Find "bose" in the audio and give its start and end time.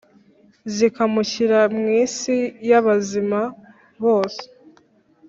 4.03-4.43